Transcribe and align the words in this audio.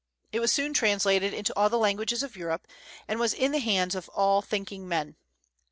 It 0.31 0.39
was 0.39 0.51
soon 0.51 0.73
translated 0.73 1.31
into 1.31 1.53
all 1.55 1.69
the 1.69 1.77
languages 1.77 2.23
of 2.23 2.35
Europe, 2.35 2.65
and 3.07 3.19
was 3.19 3.35
in 3.35 3.51
the 3.51 3.59
hands 3.59 3.93
of 3.93 4.09
all 4.09 4.41
thinking 4.41 4.87
men. 4.87 5.15